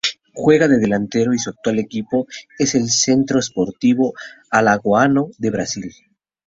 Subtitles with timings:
[0.33, 2.25] Juega de delantero y su actual equipo
[2.57, 4.15] es el Centro Sportivo
[4.49, 5.91] Alagoano de Brasil.